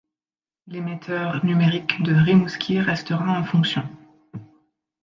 L'émetteur 0.65 1.45
numérique 1.45 2.01
de 2.01 2.15
Rimouski 2.15 2.79
restera 2.79 3.39
en 3.39 3.43
fonction. 3.43 3.87